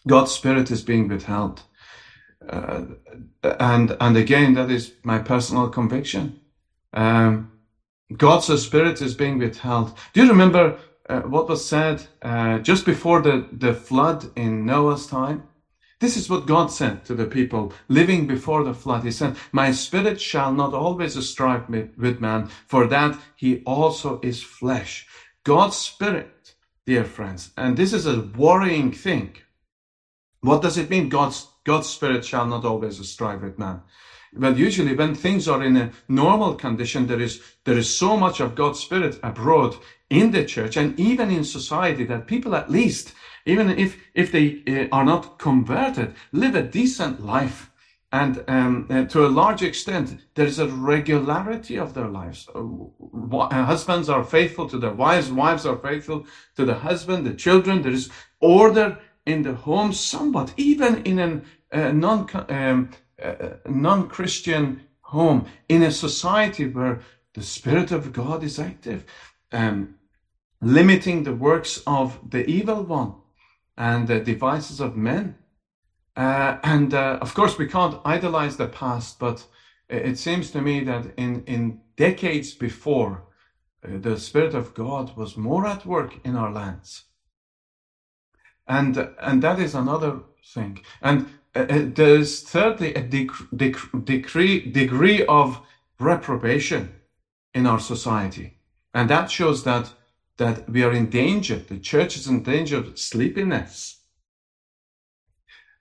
God's 0.07 0.31
Spirit 0.31 0.69
is 0.71 0.81
being 0.81 1.07
withheld. 1.07 1.63
Uh, 2.47 2.83
and, 3.59 3.95
and 3.99 4.17
again, 4.17 4.53
that 4.53 4.69
is 4.69 4.93
my 5.03 5.19
personal 5.19 5.69
conviction. 5.69 6.39
Um, 6.93 7.51
God's 8.15 8.61
Spirit 8.61 9.01
is 9.01 9.15
being 9.15 9.39
withheld. 9.39 9.97
Do 10.13 10.23
you 10.23 10.29
remember 10.29 10.77
uh, 11.09 11.21
what 11.21 11.47
was 11.47 11.65
said 11.65 12.05
uh, 12.21 12.59
just 12.59 12.85
before 12.85 13.21
the, 13.21 13.47
the 13.51 13.73
flood 13.73 14.31
in 14.35 14.65
Noah's 14.65 15.07
time? 15.07 15.43
This 16.01 16.17
is 16.17 16.31
what 16.31 16.47
God 16.47 16.71
said 16.71 17.05
to 17.05 17.13
the 17.13 17.27
people 17.27 17.73
living 17.87 18.25
before 18.25 18.63
the 18.63 18.73
flood. 18.73 19.03
He 19.03 19.11
said, 19.11 19.37
My 19.51 19.71
spirit 19.71 20.19
shall 20.19 20.51
not 20.51 20.73
always 20.73 21.13
strive 21.29 21.69
with 21.69 22.19
man, 22.19 22.49
for 22.67 22.87
that 22.87 23.19
he 23.35 23.61
also 23.65 24.19
is 24.23 24.41
flesh. 24.41 25.07
God's 25.43 25.77
spirit, 25.77 26.55
dear 26.87 27.03
friends, 27.05 27.51
and 27.55 27.77
this 27.77 27.93
is 27.93 28.07
a 28.07 28.21
worrying 28.35 28.91
thing. 28.91 29.37
What 30.41 30.63
does 30.63 30.79
it 30.79 30.89
mean? 30.89 31.07
God's, 31.07 31.47
God's 31.65 31.87
spirit 31.87 32.25
shall 32.25 32.47
not 32.47 32.65
always 32.65 33.07
strive 33.07 33.43
with 33.43 33.59
man. 33.59 33.81
Well, 34.33 34.57
usually 34.57 34.95
when 34.95 35.13
things 35.13 35.47
are 35.47 35.61
in 35.61 35.77
a 35.77 35.91
normal 36.07 36.55
condition, 36.55 37.05
there 37.05 37.21
is, 37.21 37.43
there 37.63 37.77
is 37.77 37.95
so 37.95 38.17
much 38.17 38.39
of 38.39 38.55
God's 38.55 38.79
spirit 38.79 39.19
abroad 39.21 39.75
in 40.11 40.31
the 40.31 40.45
church 40.45 40.77
and 40.77 40.99
even 40.99 41.31
in 41.31 41.43
society 41.43 42.03
that 42.05 42.27
people 42.27 42.53
at 42.55 42.69
least 42.69 43.13
even 43.45 43.69
if 43.69 43.97
if 44.13 44.31
they 44.31 44.63
uh, 44.67 44.95
are 44.95 45.05
not 45.05 45.39
converted, 45.39 46.13
live 46.31 46.55
a 46.55 46.63
decent 46.63 47.25
life. 47.25 47.71
And 48.13 48.43
um, 48.49 48.87
uh, 48.89 49.05
to 49.05 49.25
a 49.25 49.29
large 49.29 49.63
extent, 49.63 50.19
there 50.35 50.45
is 50.45 50.59
a 50.59 50.67
regularity 50.67 51.77
of 51.77 51.93
their 51.93 52.09
lives. 52.09 52.47
Uh, 52.53 53.37
uh, 53.37 53.65
husbands 53.65 54.09
are 54.09 54.23
faithful 54.23 54.67
to 54.67 54.77
their 54.77 54.93
wives, 54.93 55.31
wives 55.31 55.65
are 55.65 55.77
faithful 55.77 56.25
to 56.57 56.65
the 56.65 56.73
husband, 56.73 57.25
the 57.25 57.33
children. 57.33 57.81
There 57.81 57.93
is 57.93 58.09
order 58.41 58.99
in 59.25 59.43
the 59.43 59.53
home, 59.53 59.93
somewhat, 59.93 60.53
even 60.57 61.03
in 61.03 61.19
a 61.19 61.41
uh, 61.71 61.91
non 61.93 62.27
um, 62.49 62.89
uh, 63.23 63.33
non 63.65 64.09
Christian 64.09 64.81
home, 64.99 65.45
in 65.69 65.83
a 65.83 65.91
society 65.91 66.67
where 66.67 66.99
the 67.33 67.43
Spirit 67.43 67.91
of 67.91 68.11
God 68.11 68.43
is 68.43 68.59
active, 68.59 69.05
um, 69.53 69.95
limiting 70.61 71.23
the 71.23 71.33
works 71.33 71.81
of 71.87 72.19
the 72.29 72.47
evil 72.49 72.83
one 72.83 73.15
and 73.77 74.07
the 74.07 74.19
devices 74.19 74.79
of 74.79 74.95
men. 74.95 75.35
Uh, 76.15 76.57
and 76.63 76.93
uh, 76.93 77.17
of 77.21 77.33
course, 77.33 77.57
we 77.57 77.67
can't 77.67 77.99
idolize 78.05 78.57
the 78.57 78.67
past, 78.67 79.17
but 79.19 79.45
it 79.89 80.17
seems 80.17 80.51
to 80.51 80.61
me 80.61 80.83
that 80.83 81.13
in, 81.17 81.43
in 81.45 81.81
decades 81.97 82.53
before, 82.53 83.23
uh, 83.83 83.97
the 83.99 84.17
Spirit 84.17 84.53
of 84.53 84.73
God 84.73 85.17
was 85.17 85.35
more 85.35 85.65
at 85.65 85.85
work 85.85 86.19
in 86.23 86.35
our 86.35 86.51
lands. 86.51 87.05
And, 88.67 89.09
and 89.19 89.41
that 89.41 89.59
is 89.59 89.75
another 89.75 90.19
thing. 90.53 90.81
And 91.01 91.27
uh, 91.55 91.59
uh, 91.59 91.79
there's 91.93 92.41
thirdly 92.41 92.93
a 92.93 93.03
dec- 93.03 93.49
dec- 93.53 94.05
degree, 94.05 94.71
degree 94.71 95.25
of 95.25 95.59
reprobation 95.99 96.93
in 97.53 97.65
our 97.65 97.79
society. 97.79 98.57
And 98.93 99.09
that 99.09 99.31
shows 99.31 99.63
that 99.63 99.91
that 100.41 100.67
we 100.67 100.81
are 100.83 100.91
in 100.91 101.07
danger. 101.07 101.57
The 101.57 101.77
church 101.77 102.17
is 102.17 102.25
in 102.27 102.41
danger 102.41 102.77
of 102.77 102.97
sleepiness. 102.97 103.99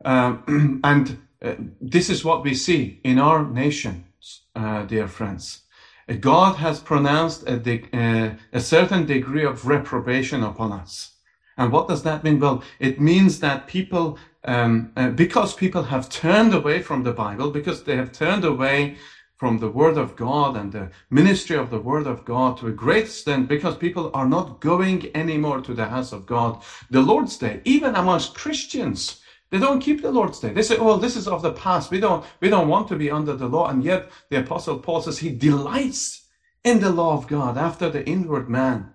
Um, 0.05 0.81
and 0.85 1.19
uh, 1.43 1.55
this 1.81 2.11
is 2.11 2.27
what 2.27 2.45
we 2.45 2.55
see 2.55 3.01
in 3.03 3.19
our 3.19 3.43
nations, 3.43 4.43
uh, 4.55 4.83
dear 4.83 5.09
friends. 5.09 5.63
Uh, 6.07 6.15
God 6.15 6.57
has 6.57 6.79
pronounced 6.79 7.49
a, 7.49 7.57
de- 7.57 7.89
uh, 7.95 8.35
a 8.53 8.61
certain 8.61 9.07
degree 9.07 9.47
of 9.47 9.67
reprobation 9.67 10.43
upon 10.43 10.73
us. 10.73 11.17
And 11.57 11.73
what 11.73 11.89
does 11.89 12.03
that 12.03 12.23
mean? 12.23 12.39
Well, 12.39 12.63
it 12.79 13.01
means 13.01 13.41
that 13.41 13.67
people, 13.67 14.19
um, 14.45 14.93
uh, 14.95 15.09
because 15.09 15.55
people 15.55 15.85
have 15.85 16.11
turned 16.11 16.53
away 16.53 16.83
from 16.83 17.03
the 17.03 17.13
Bible, 17.13 17.51
because 17.51 17.85
they 17.85 17.97
have 17.97 18.13
turned 18.13 18.45
away 18.45 18.99
from 19.41 19.59
the 19.59 19.71
Word 19.71 19.97
of 19.97 20.17
God 20.17 20.55
and 20.55 20.71
the 20.71 20.91
ministry 21.09 21.57
of 21.57 21.71
the 21.71 21.81
Word 21.81 22.07
of 22.07 22.27
God 22.27 22.59
to 22.59 22.67
a 22.67 22.73
great 22.73 23.05
extent 23.05 23.49
because 23.49 23.75
people 23.75 24.11
are 24.13 24.29
not 24.29 24.61
going 24.61 25.11
anymore 25.17 25.63
to 25.63 25.73
the 25.73 25.87
house 25.87 26.13
of 26.13 26.27
God. 26.27 26.63
The 26.91 27.01
Lord's 27.01 27.39
Day, 27.39 27.63
even 27.65 27.95
amongst 27.95 28.35
Christians, 28.35 29.23
they 29.49 29.59
don't 29.59 29.81
keep 29.81 30.03
the 30.03 30.11
Lord's 30.11 30.41
Day. 30.41 30.53
They 30.53 30.61
say, 30.61 30.77
"Oh, 30.77 30.99
this 30.99 31.17
is 31.17 31.27
of 31.27 31.41
the 31.41 31.55
past. 31.55 31.91
We 31.91 32.01
don't, 32.01 32.23
we 32.43 32.51
don't 32.51 32.69
want 32.69 32.87
to 32.89 32.97
be 32.97 33.11
under 33.11 33.35
the 33.35 33.49
law." 33.49 33.69
And 33.71 33.83
yet, 33.83 34.11
the 34.29 34.41
Apostle 34.41 34.79
Paul 34.79 35.01
says 35.01 35.19
he 35.21 35.31
delights 35.31 36.27
in 36.63 36.81
the 36.81 36.91
law 36.91 37.17
of 37.17 37.27
God 37.27 37.57
after 37.57 37.89
the 37.89 38.07
inward 38.07 38.51
man. 38.51 38.93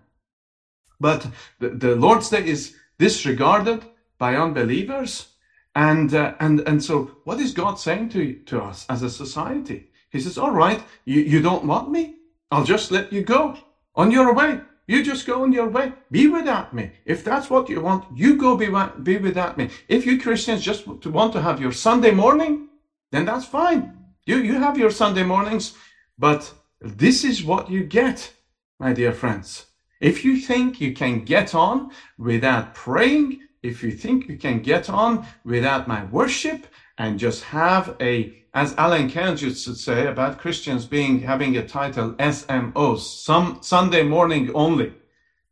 But 0.99 1.25
the, 1.59 1.69
the 1.69 1.95
Lord's 1.95 2.29
Day 2.29 2.45
is 2.45 2.75
disregarded 2.99 3.83
by 4.19 4.35
unbelievers, 4.35 5.25
and 5.73 6.13
uh, 6.13 6.35
and 6.39 6.59
and 6.67 6.83
so, 6.83 7.17
what 7.23 7.39
is 7.39 7.51
God 7.51 7.79
saying 7.79 8.09
to 8.09 8.35
to 8.45 8.61
us 8.61 8.85
as 8.87 9.01
a 9.01 9.09
society? 9.09 9.89
He 10.15 10.21
says, 10.21 10.37
All 10.37 10.51
right, 10.51 10.81
you, 11.03 11.19
you 11.19 11.41
don't 11.41 11.65
want 11.65 11.91
me? 11.91 12.15
I'll 12.49 12.63
just 12.63 12.89
let 12.89 13.11
you 13.11 13.21
go 13.21 13.57
on 13.95 14.11
your 14.11 14.33
way. 14.33 14.61
You 14.87 15.03
just 15.03 15.27
go 15.27 15.43
on 15.43 15.51
your 15.51 15.67
way. 15.67 15.91
Be 16.09 16.27
without 16.27 16.73
me. 16.73 16.91
If 17.05 17.25
that's 17.25 17.49
what 17.49 17.67
you 17.67 17.81
want, 17.81 18.05
you 18.17 18.37
go 18.37 18.55
be, 18.55 18.69
be 19.03 19.17
without 19.17 19.57
me. 19.57 19.69
If 19.89 20.05
you 20.05 20.21
Christians 20.21 20.61
just 20.61 20.87
want 20.87 21.33
to 21.33 21.41
have 21.41 21.59
your 21.59 21.73
Sunday 21.73 22.11
morning, 22.11 22.69
then 23.11 23.25
that's 23.25 23.45
fine. 23.45 23.97
You, 24.25 24.37
you 24.37 24.53
have 24.53 24.77
your 24.77 24.89
Sunday 24.89 25.23
mornings, 25.23 25.75
but 26.17 26.53
this 26.79 27.25
is 27.25 27.43
what 27.43 27.69
you 27.69 27.83
get, 27.83 28.31
my 28.79 28.93
dear 28.93 29.11
friends. 29.11 29.65
If 29.99 30.23
you 30.23 30.39
think 30.39 30.79
you 30.79 30.93
can 30.93 31.25
get 31.25 31.53
on 31.53 31.91
without 32.17 32.73
praying, 32.73 33.41
if 33.63 33.83
you 33.83 33.91
think 33.91 34.29
you 34.29 34.37
can 34.37 34.61
get 34.61 34.89
on 34.89 35.25
without 35.43 35.89
my 35.89 36.05
worship 36.05 36.67
and 36.97 37.19
just 37.19 37.43
have 37.43 37.95
a 37.99 38.41
as 38.53 38.73
Alan 38.77 39.09
Cairns 39.09 39.41
used 39.41 39.65
to 39.65 39.75
say 39.75 40.07
about 40.07 40.37
Christians 40.37 40.85
being 40.85 41.19
having 41.19 41.57
a 41.57 41.67
title 41.67 42.13
SMOs, 42.13 42.99
some 42.99 43.57
Sunday 43.61 44.01
morning 44.01 44.49
only 44.55 44.93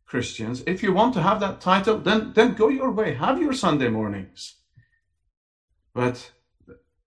Christians. 0.05 0.63
If 0.65 0.81
you 0.81 0.93
want 0.93 1.13
to 1.15 1.21
have 1.21 1.41
that 1.41 1.59
title, 1.59 1.97
then 1.97 2.31
then 2.33 2.53
go 2.53 2.69
your 2.69 2.91
way, 2.91 3.13
have 3.13 3.39
your 3.39 3.53
Sunday 3.53 3.89
mornings. 3.89 4.55
But 5.93 6.31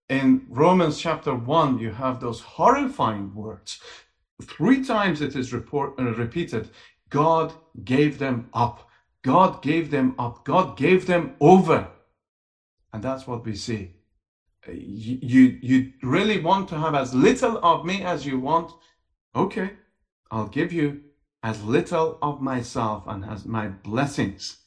in 0.09 0.47
Romans 0.49 1.00
chapter 1.00 1.35
one, 1.35 1.78
you 1.78 1.93
have 1.93 2.21
those 2.21 2.40
horrifying 2.40 3.35
words. 3.35 3.81
Three 4.43 4.85
times 4.85 5.23
it 5.23 5.35
is 5.35 5.52
report, 5.52 5.95
uh, 5.99 6.14
repeated. 6.14 6.69
God 7.09 7.55
gave 7.85 8.19
them 8.19 8.50
up. 8.52 8.87
God 9.23 9.62
gave 9.62 9.90
them 9.90 10.14
up. 10.19 10.45
God 10.45 10.76
gave 10.76 11.07
them 11.07 11.35
over. 11.40 11.88
And 12.93 13.02
that's 13.02 13.26
what 13.26 13.45
we 13.45 13.57
see 13.57 13.96
you, 14.69 15.59
you, 15.63 15.93
really 16.03 16.41
want 16.41 16.69
to 16.69 16.79
have 16.79 16.95
as 16.95 17.15
little 17.15 17.59
of 17.65 17.85
me 17.85 18.03
as 18.03 18.27
you 18.27 18.39
want, 18.39 18.73
okay, 19.35 19.71
I'll 20.31 20.49
give 20.49 20.73
you 20.73 21.03
as 21.43 21.63
little 21.63 22.19
of 22.23 22.41
myself 22.41 23.05
and 23.07 23.25
as 23.25 23.45
my 23.45 23.69
blessings 23.69 24.59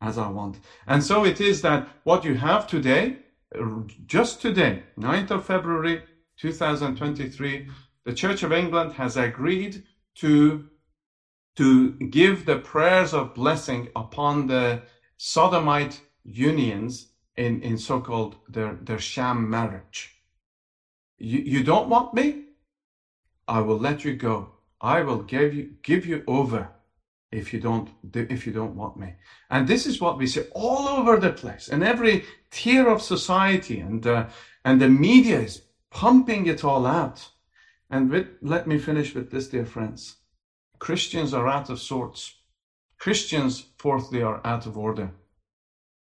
as 0.00 0.18
I 0.18 0.28
want. 0.28 0.58
And 0.86 1.02
so 1.02 1.24
it 1.24 1.40
is 1.40 1.62
that 1.62 1.88
what 2.04 2.24
you 2.24 2.34
have 2.34 2.66
today, 2.66 3.18
just 4.06 4.42
today, 4.42 4.82
9th 4.98 5.30
of 5.30 5.46
February 5.46 6.02
2023, 6.38 7.68
the 8.04 8.12
Church 8.12 8.42
of 8.42 8.52
England 8.52 8.92
has 8.92 9.16
agreed 9.16 9.82
to, 10.16 10.68
to 11.56 11.92
give 11.92 12.44
the 12.44 12.58
prayers 12.58 13.14
of 13.14 13.34
blessing 13.34 13.88
upon 13.96 14.46
the 14.46 14.82
sodomite 15.16 16.00
unions 16.24 17.12
in, 17.36 17.62
in 17.62 17.78
so-called 17.78 18.36
their, 18.48 18.74
their 18.74 18.98
sham 18.98 19.48
marriage. 19.48 20.16
You, 21.18 21.40
you 21.40 21.64
don't 21.64 21.88
want 21.88 22.14
me? 22.14 22.44
I 23.48 23.60
will 23.60 23.78
let 23.78 24.04
you 24.04 24.14
go. 24.14 24.50
I 24.80 25.02
will 25.02 25.22
give 25.22 25.54
you, 25.54 25.74
give 25.82 26.06
you 26.06 26.22
over 26.26 26.68
if 27.32 27.52
you 27.52 27.60
don't, 27.60 27.90
if 28.12 28.46
you 28.46 28.52
don't 28.52 28.76
want 28.76 28.96
me. 28.96 29.14
And 29.50 29.66
this 29.66 29.86
is 29.86 30.00
what 30.00 30.18
we 30.18 30.26
see 30.26 30.42
all 30.52 30.88
over 30.88 31.18
the 31.18 31.32
place 31.32 31.68
in 31.68 31.82
every 31.82 32.24
tier 32.50 32.88
of 32.88 33.02
society 33.02 33.80
and, 33.80 34.06
uh, 34.06 34.26
and 34.64 34.80
the 34.80 34.88
media 34.88 35.40
is 35.40 35.62
pumping 35.90 36.46
it 36.46 36.64
all 36.64 36.86
out. 36.86 37.28
And 37.90 38.10
with, 38.10 38.26
let 38.42 38.66
me 38.66 38.78
finish 38.78 39.14
with 39.14 39.30
this, 39.30 39.48
dear 39.48 39.64
friends. 39.64 40.16
Christians 40.78 41.32
are 41.32 41.48
out 41.48 41.70
of 41.70 41.80
sorts. 41.80 42.34
Christians, 42.98 43.66
fourthly, 43.78 44.22
are 44.22 44.40
out 44.44 44.66
of 44.66 44.76
order. 44.76 45.12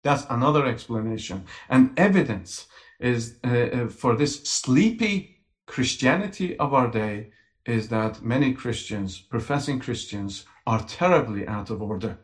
That's 0.03 0.25
another 0.29 0.65
explanation. 0.65 1.45
And 1.69 1.97
evidence 1.97 2.67
is 2.99 3.37
uh, 3.43 3.47
uh, 3.47 3.87
for 3.87 4.15
this 4.15 4.43
sleepy 4.43 5.41
Christianity 5.65 6.57
of 6.57 6.73
our 6.73 6.89
day 6.89 7.31
is 7.65 7.89
that 7.89 8.23
many 8.23 8.53
Christians, 8.53 9.19
professing 9.19 9.79
Christians, 9.79 10.45
are 10.65 10.83
terribly 10.83 11.47
out 11.47 11.69
of 11.69 11.81
order. 11.81 12.19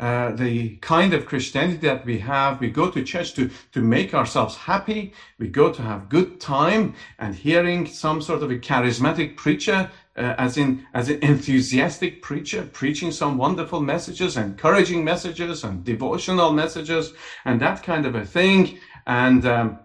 Uh, 0.00 0.30
the 0.30 0.76
kind 0.76 1.12
of 1.12 1.26
Christianity 1.26 1.78
that 1.78 2.06
we 2.06 2.18
have, 2.20 2.60
we 2.60 2.70
go 2.70 2.88
to 2.88 3.02
church 3.02 3.34
to, 3.34 3.50
to 3.72 3.80
make 3.80 4.14
ourselves 4.14 4.54
happy. 4.54 5.12
We 5.38 5.48
go 5.48 5.72
to 5.72 5.82
have 5.82 6.08
good 6.08 6.40
time 6.40 6.94
and 7.18 7.34
hearing 7.34 7.84
some 7.84 8.22
sort 8.22 8.44
of 8.44 8.50
a 8.50 8.58
charismatic 8.58 9.36
preacher 9.36 9.90
uh, 10.18 10.34
as 10.38 10.56
in 10.58 10.86
as 10.94 11.08
an 11.08 11.18
enthusiastic 11.22 12.22
preacher 12.22 12.64
preaching 12.72 13.12
some 13.12 13.38
wonderful 13.38 13.80
messages 13.80 14.36
encouraging 14.36 15.04
messages 15.04 15.64
and 15.64 15.84
devotional 15.84 16.52
messages 16.52 17.12
and 17.44 17.60
that 17.60 17.82
kind 17.82 18.06
of 18.06 18.14
a 18.14 18.24
thing. 18.24 18.78
And 19.06 19.46
um, 19.46 19.78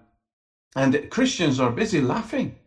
and 0.76 1.10
christians 1.12 1.60
are 1.60 1.72
busy 1.72 2.02
laughing 2.02 2.58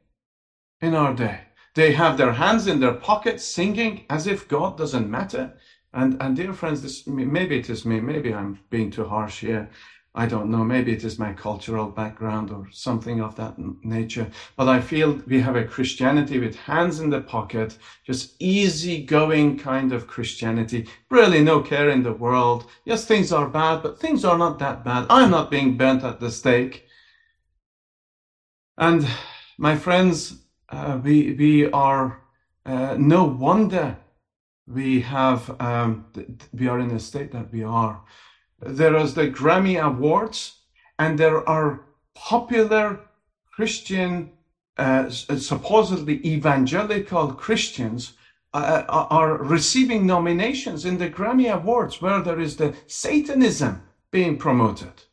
in 0.80 0.94
our 0.94 1.14
day. 1.14 1.40
They 1.74 1.92
have 1.92 2.16
their 2.16 2.32
hands 2.32 2.66
in 2.66 2.80
their 2.80 2.94
pockets 2.94 3.44
singing 3.44 4.06
as 4.10 4.26
if 4.26 4.48
god 4.48 4.78
doesn't 4.78 5.10
matter. 5.10 5.54
And 5.92 6.16
and 6.20 6.36
dear 6.36 6.52
friends 6.52 6.82
this 6.82 7.06
maybe 7.06 7.58
it 7.58 7.70
is 7.70 7.84
me 7.84 8.00
maybe 8.00 8.34
i'm 8.34 8.58
being 8.70 8.90
too 8.90 9.06
harsh 9.06 9.40
here 9.40 9.70
I 10.18 10.24
don't 10.24 10.50
know, 10.50 10.64
maybe 10.64 10.92
it 10.92 11.04
is 11.04 11.18
my 11.18 11.34
cultural 11.34 11.88
background 11.88 12.50
or 12.50 12.66
something 12.72 13.20
of 13.20 13.34
that 13.34 13.54
nature, 13.84 14.30
but 14.56 14.66
I 14.66 14.80
feel 14.80 15.20
we 15.26 15.40
have 15.40 15.56
a 15.56 15.64
Christianity 15.64 16.38
with 16.38 16.56
hands 16.56 17.00
in 17.00 17.10
the 17.10 17.20
pocket, 17.20 17.76
just 18.02 18.34
easy-going 18.38 19.58
kind 19.58 19.92
of 19.92 20.06
Christianity, 20.06 20.88
really 21.10 21.42
no 21.42 21.60
care 21.60 21.90
in 21.90 22.02
the 22.02 22.14
world. 22.14 22.64
Yes, 22.86 23.04
things 23.04 23.30
are 23.30 23.46
bad, 23.46 23.82
but 23.82 24.00
things 24.00 24.24
are 24.24 24.38
not 24.38 24.58
that 24.58 24.82
bad. 24.82 25.04
I'm 25.10 25.30
not 25.30 25.50
being 25.50 25.76
burnt 25.76 26.02
at 26.02 26.18
the 26.18 26.30
stake. 26.30 26.86
And 28.78 29.06
my 29.58 29.76
friends, 29.76 30.32
uh, 30.70 30.98
we, 31.02 31.32
we 31.32 31.70
are, 31.70 32.22
uh, 32.64 32.96
no 32.98 33.24
wonder 33.24 33.98
we 34.66 35.02
have, 35.02 35.54
um, 35.60 36.06
we 36.54 36.68
are 36.68 36.78
in 36.78 36.88
the 36.88 37.00
state 37.00 37.32
that 37.32 37.52
we 37.52 37.62
are 37.62 38.02
there 38.60 38.96
is 38.96 39.14
the 39.14 39.30
Grammy 39.30 39.80
Awards, 39.82 40.60
and 40.98 41.18
there 41.18 41.46
are 41.48 41.80
popular 42.14 43.00
Christian, 43.52 44.32
uh, 44.76 45.08
supposedly 45.10 46.24
evangelical 46.26 47.32
Christians 47.32 48.14
uh, 48.54 48.84
uh, 48.88 49.06
are 49.10 49.36
receiving 49.36 50.06
nominations 50.06 50.84
in 50.84 50.98
the 50.98 51.10
Grammy 51.10 51.52
Awards 51.52 52.00
where 52.00 52.22
there 52.22 52.40
is 52.40 52.56
the 52.56 52.74
Satanism 52.86 53.82
being 54.10 54.38
promoted. 54.38 55.04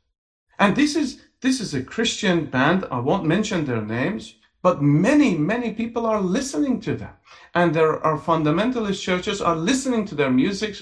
And 0.59 0.75
this 0.75 0.95
is 0.95 1.21
this 1.41 1.59
is 1.59 1.73
a 1.73 1.83
Christian 1.83 2.45
band. 2.45 2.85
I 2.89 3.00
won't 3.00 3.25
mention 3.25 3.65
their 3.65 3.81
names, 3.81 4.35
but 4.62 4.81
many, 4.81 5.38
many 5.38 5.73
people 5.73 6.05
are 6.05 6.21
listening 6.21 6.79
to 6.81 6.95
them. 6.95 7.13
And 7.53 7.73
there 7.73 8.01
are 8.05 8.17
fundamentalist 8.17 9.01
churches 9.01 9.41
are 9.41 9.57
listening 9.57 10.05
to 10.05 10.15
their 10.15 10.31
music, 10.31 10.77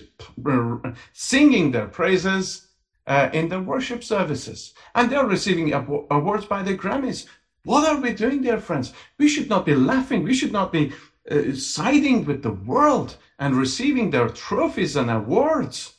singing 1.14 1.72
their 1.72 1.88
praises 1.88 2.68
uh, 3.08 3.30
in 3.34 3.50
their 3.50 3.62
worship 3.62 4.04
services. 4.04 4.74
And 4.96 5.10
they're 5.10 5.26
receiving 5.26 5.74
awards 5.74 6.46
by 6.46 6.64
the 6.64 6.78
Grammys. 6.78 7.26
What 7.64 7.88
are 7.88 8.00
we 8.00 8.14
doing, 8.14 8.42
dear 8.42 8.60
friends? 8.60 8.94
We 9.18 9.28
should 9.28 9.50
not 9.50 9.66
be 9.66 9.76
laughing. 9.76 10.24
We 10.24 10.34
should 10.34 10.52
not 10.52 10.72
be 10.72 10.94
uh, 11.30 11.54
siding 11.54 12.26
with 12.26 12.42
the 12.42 12.54
world 12.54 13.18
and 13.38 13.56
receiving 13.56 14.10
their 14.10 14.30
trophies 14.30 14.96
and 14.96 15.10
awards. 15.10 15.96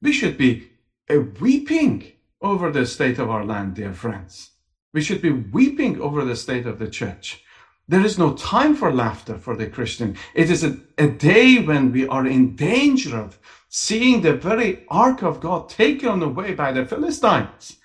We 0.00 0.12
should 0.12 0.38
be 0.38 0.68
uh, 1.10 1.20
weeping 1.40 2.12
over 2.40 2.70
the 2.70 2.86
state 2.86 3.18
of 3.18 3.30
our 3.30 3.44
land, 3.44 3.74
dear 3.74 3.92
friends. 3.92 4.50
We 4.92 5.02
should 5.02 5.22
be 5.22 5.32
weeping 5.32 6.00
over 6.00 6.24
the 6.24 6.36
state 6.36 6.66
of 6.66 6.78
the 6.78 6.88
church. 6.88 7.42
There 7.86 8.04
is 8.04 8.18
no 8.18 8.32
time 8.32 8.74
for 8.74 8.92
laughter 8.92 9.38
for 9.38 9.56
the 9.56 9.66
Christian. 9.66 10.16
It 10.34 10.50
is 10.50 10.64
a, 10.64 10.78
a, 10.96 11.06
day 11.06 11.62
when 11.62 11.92
we 11.92 12.08
are 12.08 12.26
in 12.26 12.56
danger 12.56 13.18
of 13.18 13.38
seeing 13.68 14.22
the 14.22 14.32
very 14.32 14.86
ark 14.88 15.22
of 15.22 15.40
God 15.40 15.68
taken 15.68 16.22
away 16.22 16.54
by 16.54 16.72
the 16.72 16.86
Philistines. 16.86 17.76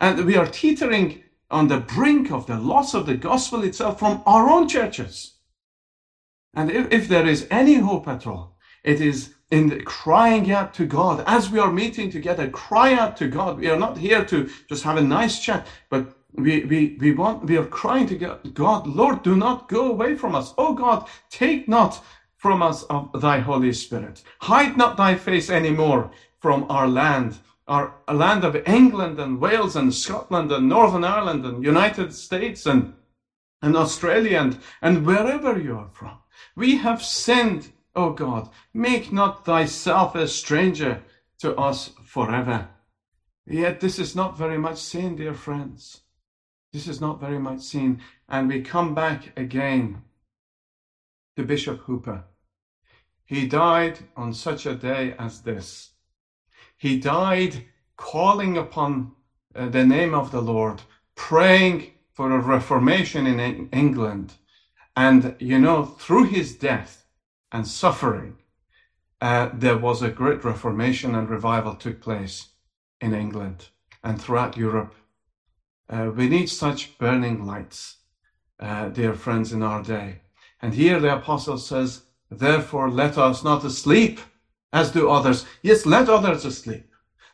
And 0.00 0.24
we 0.26 0.36
are 0.36 0.46
teetering 0.46 1.24
on 1.50 1.68
the 1.68 1.80
brink 1.80 2.30
of 2.30 2.46
the 2.46 2.58
loss 2.58 2.94
of 2.94 3.06
the 3.06 3.16
gospel 3.16 3.64
itself 3.64 3.98
from 3.98 4.22
our 4.26 4.48
own 4.48 4.68
churches. 4.68 5.34
And 6.54 6.70
if, 6.70 6.92
if 6.92 7.08
there 7.08 7.26
is 7.26 7.48
any 7.50 7.74
hope 7.74 8.06
at 8.06 8.26
all, 8.26 8.56
it 8.84 9.00
is 9.00 9.34
in 9.50 9.84
crying 9.84 10.50
out 10.52 10.72
to 10.74 10.86
God. 10.86 11.24
As 11.26 11.50
we 11.50 11.58
are 11.58 11.72
meeting 11.72 12.10
together, 12.10 12.48
cry 12.48 12.94
out 12.94 13.16
to 13.18 13.28
God. 13.28 13.58
We 13.58 13.68
are 13.68 13.78
not 13.78 13.98
here 13.98 14.24
to 14.24 14.48
just 14.68 14.84
have 14.84 14.96
a 14.96 15.02
nice 15.02 15.40
chat, 15.40 15.66
but 15.90 16.16
we, 16.34 16.64
we, 16.64 16.96
we 17.00 17.12
want, 17.12 17.44
we 17.44 17.56
are 17.56 17.66
crying 17.66 18.06
to 18.06 18.38
God, 18.54 18.86
Lord, 18.86 19.22
do 19.22 19.36
not 19.36 19.68
go 19.68 19.90
away 19.90 20.16
from 20.16 20.34
us. 20.34 20.54
Oh 20.56 20.74
God, 20.74 21.08
take 21.30 21.68
not 21.68 22.02
from 22.36 22.62
us 22.62 22.82
of 22.84 23.20
thy 23.20 23.38
Holy 23.38 23.72
Spirit. 23.72 24.22
Hide 24.40 24.76
not 24.76 24.96
thy 24.96 25.14
face 25.14 25.50
anymore 25.50 26.10
from 26.40 26.66
our 26.68 26.88
land, 26.88 27.38
our 27.68 27.94
land 28.12 28.44
of 28.44 28.56
England 28.66 29.20
and 29.20 29.40
Wales 29.40 29.76
and 29.76 29.94
Scotland 29.94 30.50
and 30.50 30.68
Northern 30.68 31.04
Ireland 31.04 31.44
and 31.44 31.64
United 31.64 32.14
States 32.14 32.66
and, 32.66 32.94
and 33.60 33.76
Australia 33.76 34.38
and, 34.40 34.58
and 34.80 35.06
wherever 35.06 35.58
you 35.58 35.76
are 35.78 35.90
from. 35.92 36.18
We 36.56 36.76
have 36.76 37.02
sinned, 37.02 37.70
O 37.94 38.10
God. 38.10 38.48
Make 38.74 39.12
not 39.12 39.44
thyself 39.44 40.14
a 40.14 40.26
stranger 40.26 41.02
to 41.38 41.54
us 41.56 41.90
forever. 42.04 42.68
Yet 43.46 43.80
this 43.80 43.98
is 43.98 44.16
not 44.16 44.38
very 44.38 44.58
much 44.58 44.78
sin, 44.78 45.16
dear 45.16 45.34
friends. 45.34 46.01
This 46.72 46.88
is 46.88 47.00
not 47.00 47.20
very 47.20 47.38
much 47.38 47.60
seen. 47.60 48.00
And 48.28 48.48
we 48.48 48.62
come 48.62 48.94
back 48.94 49.32
again 49.38 50.02
to 51.36 51.44
Bishop 51.44 51.80
Hooper. 51.80 52.24
He 53.24 53.46
died 53.46 53.98
on 54.16 54.32
such 54.32 54.66
a 54.66 54.74
day 54.74 55.14
as 55.18 55.42
this. 55.42 55.90
He 56.76 56.98
died 56.98 57.64
calling 57.96 58.56
upon 58.56 59.12
uh, 59.54 59.68
the 59.68 59.84
name 59.84 60.14
of 60.14 60.30
the 60.30 60.40
Lord, 60.40 60.82
praying 61.14 61.92
for 62.12 62.32
a 62.32 62.40
reformation 62.40 63.26
in 63.26 63.68
England. 63.72 64.34
And, 64.96 65.36
you 65.38 65.58
know, 65.58 65.84
through 65.84 66.24
his 66.24 66.56
death 66.56 67.06
and 67.50 67.66
suffering, 67.66 68.38
uh, 69.20 69.50
there 69.54 69.78
was 69.78 70.02
a 70.02 70.10
great 70.10 70.44
reformation 70.44 71.14
and 71.14 71.28
revival 71.30 71.74
took 71.74 72.00
place 72.00 72.48
in 73.00 73.14
England 73.14 73.68
and 74.02 74.20
throughout 74.20 74.56
Europe 74.56 74.94
uh, 75.88 76.10
we 76.14 76.28
need 76.28 76.48
such 76.48 76.96
burning 76.98 77.44
lights, 77.46 77.96
uh, 78.60 78.88
dear 78.88 79.14
friends, 79.14 79.52
in 79.52 79.62
our 79.62 79.82
day. 79.82 80.20
And 80.60 80.74
here 80.74 81.00
the 81.00 81.14
apostle 81.14 81.58
says, 81.58 82.02
Therefore 82.30 82.90
let 82.90 83.18
us 83.18 83.44
not 83.44 83.70
sleep 83.70 84.20
as 84.72 84.90
do 84.90 85.10
others. 85.10 85.44
Yes, 85.62 85.84
let 85.84 86.08
others 86.08 86.42
sleep. 86.56 86.88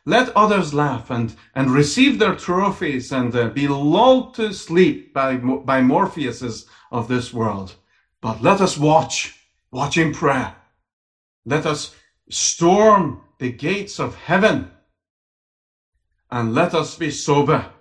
Let 0.05 0.35
others 0.35 0.73
laugh 0.73 1.09
and, 1.09 1.35
and 1.55 1.71
receive 1.71 2.19
their 2.19 2.35
trophies 2.35 3.11
and 3.11 3.35
uh, 3.35 3.49
be 3.49 3.67
lulled 3.67 4.33
to 4.35 4.53
sleep 4.53 5.13
by, 5.13 5.35
by 5.37 5.81
Morpheuses 5.81 6.65
of 6.91 7.07
this 7.07 7.33
world. 7.33 7.75
But 8.21 8.41
let 8.41 8.59
us 8.59 8.77
watch, 8.77 9.39
watch 9.71 9.97
in 9.97 10.13
prayer. 10.13 10.55
Let 11.45 11.65
us 11.65 11.95
storm 12.29 13.21
the 13.37 13.51
gates 13.51 13.99
of 13.99 14.15
heaven 14.15 14.71
and 16.31 16.53
let 16.53 16.73
us 16.73 16.95
be 16.95 17.11
sober 17.11 17.71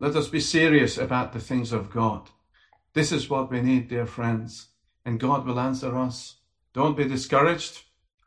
let 0.00 0.14
us 0.14 0.28
be 0.28 0.40
serious 0.40 0.96
about 0.96 1.32
the 1.32 1.40
things 1.40 1.72
of 1.72 1.90
God. 1.90 2.30
This 2.94 3.10
is 3.12 3.28
what 3.28 3.50
we 3.50 3.60
need, 3.60 3.88
dear 3.88 4.06
friends, 4.06 4.68
and 5.04 5.18
God 5.18 5.44
will 5.44 5.58
answer 5.58 5.96
us. 5.96 6.36
Don't 6.72 6.96
be 6.96 7.08
discouraged. 7.08 7.82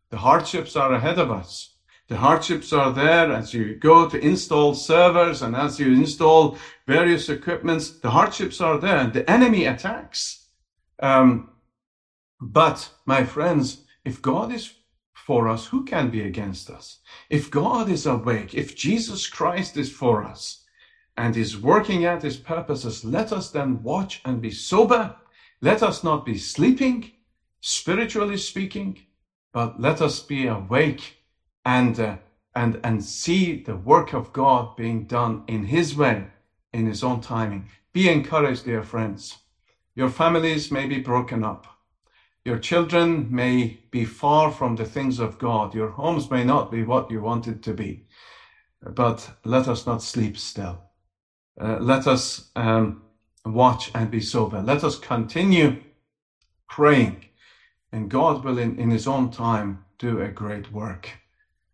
The 0.10 0.18
hardships 0.18 0.76
are 0.76 0.94
ahead 0.94 1.18
of 1.18 1.32
us. 1.32 1.76
The 2.10 2.18
hardships 2.18 2.74
are 2.74 2.92
there 2.92 3.32
as 3.32 3.54
you 3.54 3.76
go 3.76 4.10
to 4.10 4.20
install 4.20 4.76
servers 4.76 5.42
and 5.42 5.56
as 5.56 5.80
you 5.80 5.94
install 5.94 6.58
various 6.86 7.30
equipments. 7.30 8.00
The 8.00 8.12
hardships 8.12 8.60
are 8.60 8.78
there. 8.78 9.08
The 9.08 9.30
enemy 9.32 9.66
attacks. 9.66 10.48
Um, 11.00 11.52
but, 12.42 12.90
my 13.06 13.24
friends, 13.24 13.86
if 14.04 14.22
God 14.22 14.52
is 14.52 14.74
for 15.14 15.48
us, 15.48 15.68
who 15.68 15.86
can 15.86 16.10
be 16.10 16.24
against 16.24 16.70
us? 16.70 16.98
If 17.30 17.50
God 17.50 17.88
is 17.88 18.06
awake, 18.06 18.54
if 18.56 18.76
Jesus 18.76 19.28
Christ 19.28 19.78
is 19.78 19.90
for 19.90 20.24
us, 20.24 20.61
and 21.18 21.36
is 21.36 21.62
working 21.62 22.06
out 22.06 22.24
his 22.24 22.38
purposes, 22.38 23.04
let 23.04 23.32
us 23.32 23.52
then 23.52 23.84
watch 23.84 24.22
and 24.26 24.42
be 24.42 24.52
sober. 24.52 25.16
Let 25.62 25.84
us 25.84 26.04
not 26.04 26.26
be 26.26 26.38
sleeping, 26.38 27.12
spiritually 27.60 28.38
speaking, 28.38 29.00
but 29.54 29.80
let 29.80 30.02
us 30.02 30.20
be 30.20 30.48
awake 30.48 31.18
and, 31.66 32.00
uh, 32.00 32.16
and, 32.56 32.80
and 32.84 33.04
see 33.04 33.62
the 33.62 33.76
work 33.76 34.14
of 34.14 34.34
God 34.34 34.76
being 34.76 35.06
done 35.06 35.44
in 35.48 35.66
his 35.66 35.96
way, 35.96 36.26
in 36.74 36.86
his 36.88 37.04
own 37.04 37.22
timing. 37.22 37.70
Be 37.94 38.10
encouraged, 38.10 38.66
dear 38.66 38.84
friends. 38.84 39.38
Your 39.96 40.10
families 40.10 40.72
may 40.72 40.86
be 40.86 41.00
broken 41.00 41.44
up. 41.44 41.68
Your 42.44 42.58
children 42.58 43.28
may 43.30 43.80
be 43.92 44.06
far 44.06 44.52
from 44.52 44.76
the 44.76 44.86
things 44.86 45.20
of 45.20 45.38
God. 45.38 45.76
Your 45.76 45.90
homes 45.90 46.32
may 46.32 46.44
not 46.44 46.72
be 46.72 46.84
what 46.84 47.12
you 47.12 47.22
wanted 47.22 47.62
to 47.64 47.74
be. 47.74 48.06
But 48.82 49.30
let 49.46 49.68
us 49.68 49.86
not 49.86 50.02
sleep 50.02 50.38
still. 50.38 50.82
Uh, 51.60 51.78
let 51.80 52.08
us 52.08 52.50
um, 52.56 53.02
watch 53.46 53.92
and 53.94 54.10
be 54.12 54.22
sober. 54.22 54.62
Let 54.62 54.84
us 54.84 54.96
continue 54.96 55.82
praying, 56.70 57.26
and 57.92 58.10
God 58.10 58.44
will, 58.44 58.58
in, 58.58 58.76
in 58.78 58.90
His 58.92 59.08
own 59.08 59.30
time, 59.30 59.80
do 60.00 60.20
a 60.22 60.30
great 60.30 60.72
work, 60.72 61.20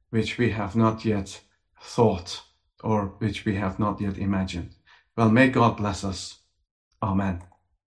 which 0.10 0.38
we 0.38 0.52
have 0.52 0.76
not 0.76 1.06
yet 1.06 1.42
thought 1.82 2.42
or 2.84 3.14
which 3.20 3.46
we 3.46 3.56
have 3.56 3.80
not 3.80 4.00
yet 4.02 4.18
imagined. 4.18 4.76
Well, 5.16 5.30
may 5.30 5.48
God 5.50 5.78
bless 5.78 6.04
us. 6.04 6.38
Amen. 7.02 7.42